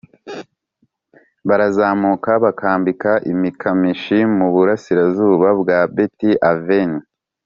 [1.47, 6.99] barazamuka bakambika i mikimashi mu burasirazuba bwa beti aveni